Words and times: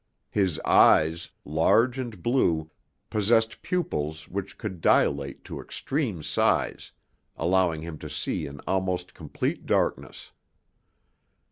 His 0.31 0.59
eyes, 0.61 1.29
large 1.45 1.99
and 1.99 2.23
blue, 2.23 2.71
possessed 3.11 3.61
pupils 3.61 4.27
which 4.27 4.57
could 4.57 4.81
dilate 4.81 5.43
to 5.45 5.61
extreme 5.61 6.23
size, 6.23 6.91
allowing 7.37 7.83
him 7.83 7.99
to 7.99 8.09
see 8.09 8.47
in 8.47 8.61
almost 8.61 9.13
complete 9.13 9.67
darkness. 9.67 10.31